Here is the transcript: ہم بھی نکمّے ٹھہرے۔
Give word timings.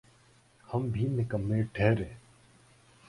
ہم 0.63 0.87
بھی 0.89 1.07
نکمّے 1.07 1.61
ٹھہرے۔ 1.73 2.09